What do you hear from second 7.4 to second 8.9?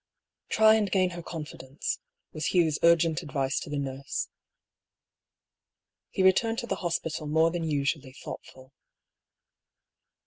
than usually thoughtful.